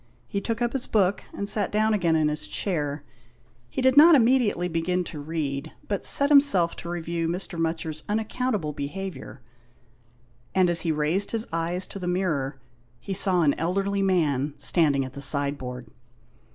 [0.27, 3.03] He took up his book, and sat down again in his chair.
[3.69, 7.59] He did not immedi ately begin to read, but set himself to review Mr.
[7.59, 9.41] Mutcher's unaccountable behaviour,
[10.55, 12.57] and as he raised his eyes to the mirror
[12.99, 15.89] he saw an elderly man standing at the sideboard.